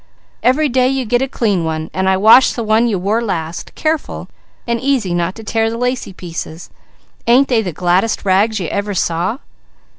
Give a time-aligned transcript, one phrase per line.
[0.41, 3.75] Every day you get a clean one, and I wash the one you wore last,
[3.75, 4.29] careful
[4.65, 6.71] and easy not to tear the lacy places.
[7.27, 9.37] Ain't they the gladdest rags you ever saw!"